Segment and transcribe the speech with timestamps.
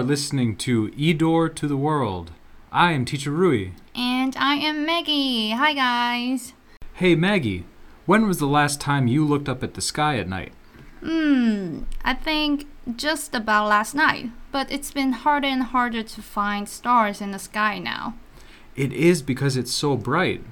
[0.00, 2.30] are listening to Edor to the World.
[2.72, 3.72] I am Teacher Rui.
[3.94, 5.50] And I am Maggie.
[5.50, 6.54] Hi, guys.
[6.94, 7.66] Hey, Maggie,
[8.06, 10.54] when was the last time you looked up at the sky at night?
[11.00, 12.66] Hmm, I think
[12.96, 17.38] just about last night, but it's been harder and harder to find stars in the
[17.38, 18.14] sky now.
[18.76, 20.42] It is because it's so bright.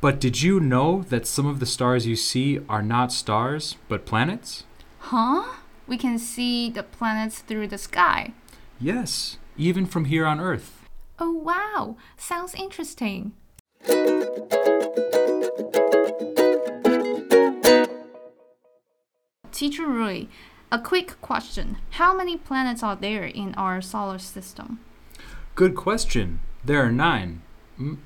[0.00, 4.06] But did you know that some of the stars you see are not stars, but
[4.06, 4.62] planets?
[5.00, 5.56] Huh?
[5.88, 8.34] We can see the planets through the sky.
[8.82, 10.88] Yes, even from here on Earth.
[11.16, 11.96] Oh, wow.
[12.16, 13.30] Sounds interesting.
[19.52, 20.26] Teacher Rui,
[20.72, 21.78] a quick question.
[21.90, 24.80] How many planets are there in our solar system?
[25.54, 26.40] Good question.
[26.64, 27.42] There are nine.
[27.78, 27.98] Mm.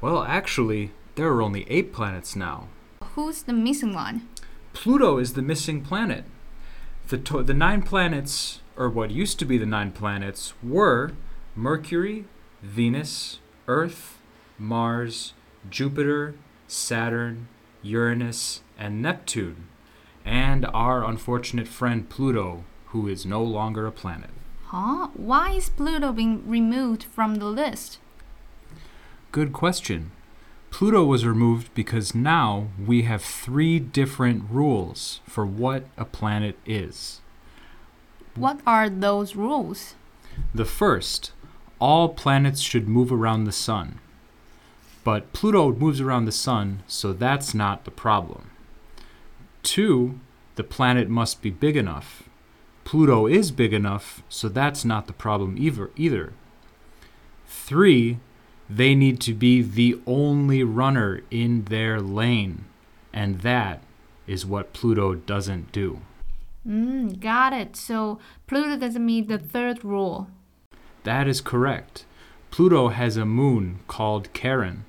[0.00, 2.68] Well, actually, there are only eight planets now.
[3.14, 4.28] Who's the missing one?
[4.72, 6.24] Pluto is the missing planet.
[7.08, 11.12] The, to- the nine planets, or what used to be the nine planets, were
[11.54, 12.24] Mercury,
[12.62, 14.16] Venus, Earth,
[14.58, 15.34] Mars,
[15.68, 16.34] Jupiter,
[16.66, 17.46] Saturn,
[17.82, 19.68] Uranus, and Neptune,
[20.24, 24.30] and our unfortunate friend Pluto, who is no longer a planet.
[24.68, 25.08] Huh?
[25.12, 27.98] Why is Pluto being removed from the list?
[29.30, 30.12] Good question.
[30.70, 37.20] Pluto was removed because now we have three different rules for what a planet is.
[38.34, 39.94] What are those rules?
[40.54, 41.32] The first,
[41.78, 43.98] all planets should move around the sun.
[45.02, 48.50] But Pluto moves around the sun, so that's not the problem.
[49.62, 50.20] Two,
[50.56, 52.28] the planet must be big enough.
[52.84, 55.90] Pluto is big enough, so that's not the problem either.
[55.96, 56.32] either.
[57.46, 58.18] Three,
[58.68, 62.64] they need to be the only runner in their lane,
[63.12, 63.82] and that
[64.26, 66.00] is what Pluto doesn't do.
[66.66, 67.76] Mm, got it.
[67.76, 70.28] So Pluto doesn't meet the third rule.
[71.04, 72.04] That is correct.
[72.50, 74.84] Pluto has a moon called Charon,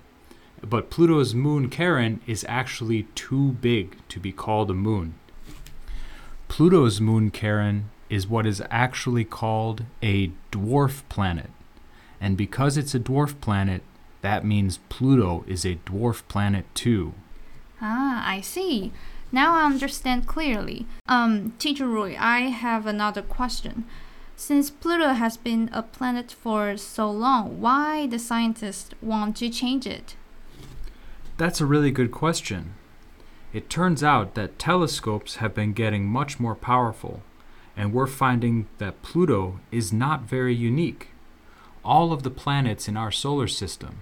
[0.62, 5.14] but Pluto's moon Charon is actually too big to be called a moon.
[6.48, 11.50] Pluto's moon Charon is what is actually called a dwarf planet.
[12.20, 13.84] And because it's a dwarf planet,
[14.22, 17.14] that means Pluto is a dwarf planet too.
[17.80, 18.92] Ah, I see.
[19.32, 20.86] Now I understand clearly.
[21.08, 23.86] Um, Teacher Roy, I have another question.
[24.36, 29.86] Since Pluto has been a planet for so long, why the scientists want to change
[29.86, 30.16] it?
[31.38, 32.74] That's a really good question.
[33.54, 37.22] It turns out that telescopes have been getting much more powerful,
[37.78, 41.10] and we're finding that Pluto is not very unique.
[41.84, 44.00] All of the planets in our solar system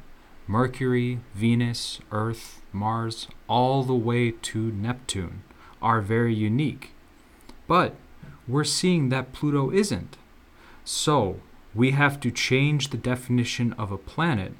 [0.50, 5.44] Mercury, Venus, Earth, Mars, all the way to Neptune
[5.80, 6.92] are very unique.
[7.68, 7.94] But
[8.48, 10.18] we're seeing that Pluto isn't.
[10.84, 11.40] So
[11.76, 14.54] we have to change the definition of a planet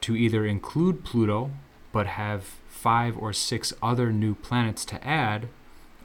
[0.00, 1.50] to either include Pluto
[1.92, 5.48] but have five or six other new planets to add,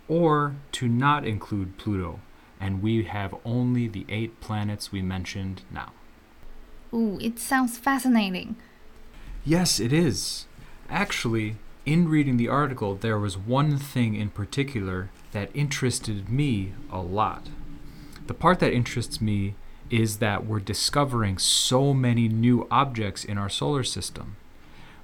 [0.09, 2.19] or to not include Pluto
[2.59, 5.91] and we have only the eight planets we mentioned now.
[6.93, 8.55] Ooh, it sounds fascinating.
[9.47, 10.47] Yes, it is.
[10.89, 16.99] Actually, in reading the article, there was one thing in particular that interested me a
[16.99, 17.49] lot.
[18.25, 19.53] The part that interests me
[19.91, 24.35] is that we're discovering so many new objects in our solar system.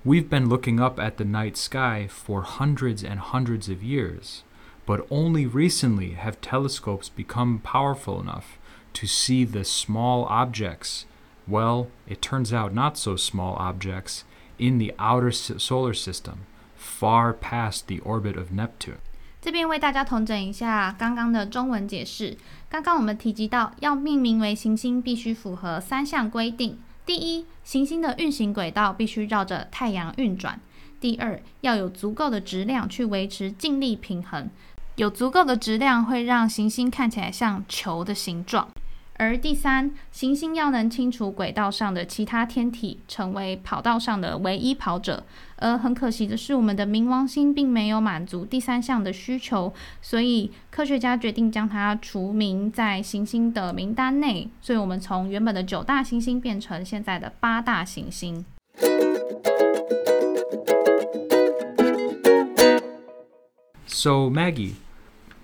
[0.04, 4.42] We've been looking up at the night sky for hundreds and hundreds of years,
[4.88, 8.58] but only recently have telescopes become powerful enough
[8.94, 11.06] to see the small objects,
[11.48, 14.24] well, it turns out not so small objects,
[14.62, 16.46] in the outer solar system,
[16.78, 19.00] far past the orbit of Neptune.
[19.42, 22.38] 这边为大家统整一下刚刚的中文解释。
[22.70, 26.78] 刚刚我们提及到，要命名为行星，必须符合三项规定。
[27.04, 30.60] 第一，行星的运行轨道必须绕着太阳运转；
[31.00, 34.48] 第二，要有足够的质量去维持静力平衡。
[34.98, 38.70] 有足够的质量会让行星看起来像球的形状。
[39.22, 45.24] 而第三，行星要能清除轨道上的其他天体，成为跑道上的唯一跑者。
[45.58, 49.72] 而很可惜的是，我们的冥王星并没有满足第三项的需求，
[50.02, 54.50] 所以科学家决定将它除名在行星的名单内。
[54.60, 58.44] 所以，我们从原本的九大行星变成现在的八大行星。
[63.86, 64.78] So, Maggie,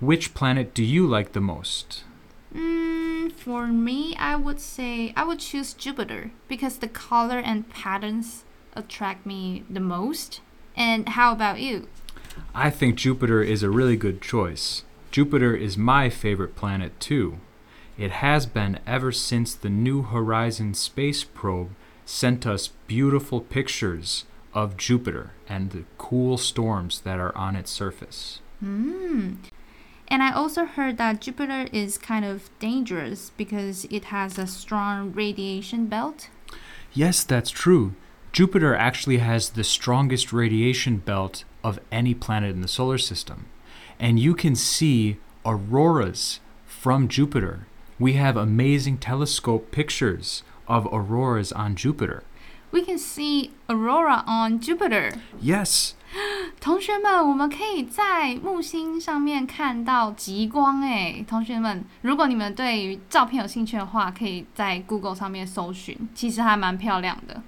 [0.02, 2.02] which planet do you like the most?
[3.48, 9.26] For me, I would say I would choose Jupiter because the color and patterns attract
[9.26, 10.42] me the most.
[10.76, 11.88] And how about you?
[12.54, 14.84] I think Jupiter is a really good choice.
[15.12, 17.40] Jupiter is my favorite planet too.
[17.98, 21.70] It has been ever since the New Horizons space probe
[22.06, 28.42] sent us beautiful pictures of Jupiter and the cool storms that are on its surface.
[28.62, 29.38] Mm.
[30.08, 35.12] And I also heard that Jupiter is kind of dangerous because it has a strong
[35.12, 36.30] radiation belt.
[36.94, 37.94] Yes, that's true.
[38.32, 43.48] Jupiter actually has the strongest radiation belt of any planet in the solar system.
[44.00, 47.68] And you can see auroras from Jupiter.
[48.00, 52.24] We have amazing telescope pictures of auroras on Jupiter.
[52.72, 55.14] We can see aurora on Jupiter.
[55.42, 55.96] Yes,
[56.67, 67.43] 同学们，我们可以在木星上面看到极光诶，同学们，如果你们对于照片有兴趣的话，可以在 Google 上面搜寻，其实还蛮漂亮的。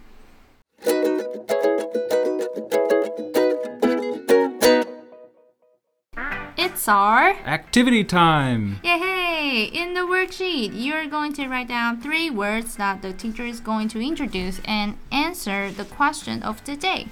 [6.57, 8.77] It's our activity time.
[8.83, 9.71] Yay!
[9.73, 13.89] In the worksheet, you're going to write down three words that the teacher is going
[13.91, 17.07] to introduce and answer the question of the day.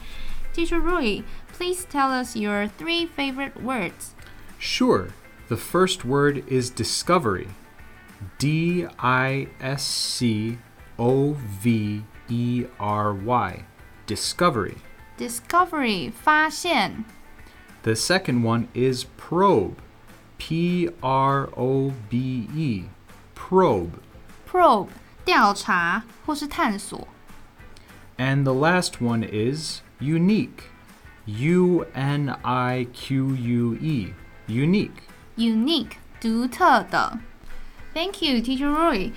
[0.56, 1.22] Teacher Rui,
[1.52, 4.14] please tell us your three favorite words.
[4.58, 5.08] Sure.
[5.48, 7.48] The first word is discovery.
[8.38, 10.58] D I S C
[10.98, 13.64] O V E R Y.
[14.06, 14.76] Discovery.
[15.18, 17.04] Discovery 发现
[17.82, 19.76] The second one is probe.
[20.38, 22.84] P R O B E.
[23.34, 24.00] Probe.
[24.48, 24.88] probe
[25.24, 27.06] 调查或是探索
[28.18, 30.64] And the last one is unique.
[31.26, 34.12] U N I Q U E.
[34.48, 35.02] Unique.
[35.36, 37.18] unique 独特的。
[37.94, 39.12] Thank you, Teacher Roy.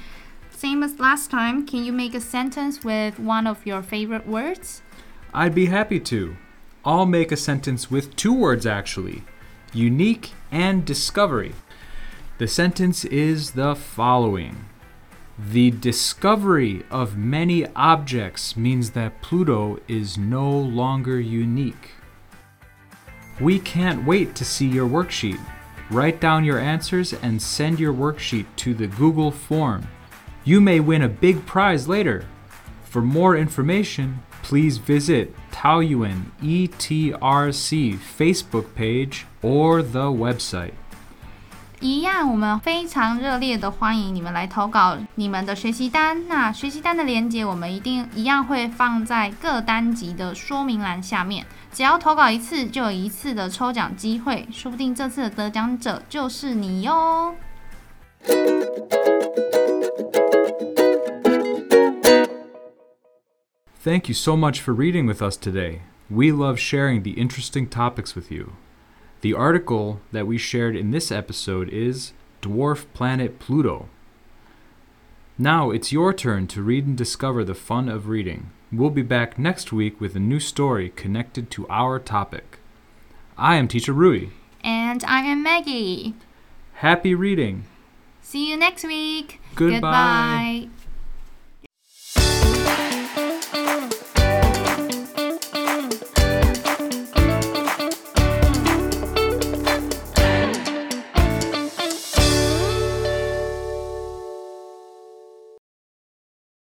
[0.51, 4.81] Same as last time, can you make a sentence with one of your favorite words?
[5.33, 6.35] I'd be happy to.
[6.85, 9.23] I'll make a sentence with two words actually
[9.73, 11.53] unique and discovery.
[12.37, 14.65] The sentence is the following
[15.48, 21.92] the discovery of many objects means that Pluto is no longer unique.
[23.40, 25.40] We can't wait to see your worksheet.
[25.90, 29.88] Write down your answers and send your worksheet to the Google form.
[30.44, 32.26] You may win a big prize later.
[32.84, 40.74] For more information, please visit Taoyuan ETRC Facebook page or the website.
[41.82, 46.28] 一样，我们非常热烈的欢迎你们来投稿你们的学习单。
[46.28, 51.46] 那学习单的链接，我们一定一样会放在各单集的说明栏下面。
[51.72, 57.34] 只要投稿一次，就有一次的抽奖机会，说不定这次的得奖者就是你哟。
[63.82, 65.78] Thank you so much for reading with us today.
[66.10, 68.50] We love sharing the interesting topics with you.
[69.20, 73.88] The article that we shared in this episode is Dwarf Planet Pluto.
[75.36, 78.50] Now it's your turn to read and discover the fun of reading.
[78.72, 82.60] We'll be back next week with a new story connected to our topic.
[83.36, 84.28] I am Teacher Rui.
[84.64, 86.14] And I am Maggie.
[86.74, 87.64] Happy reading!
[88.22, 89.40] See you next week.
[89.54, 90.68] Goodbye.
[90.68, 90.89] Goodbye.